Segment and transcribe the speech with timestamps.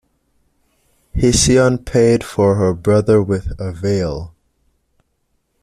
[1.15, 4.33] Hesione paid for her brother with a veil.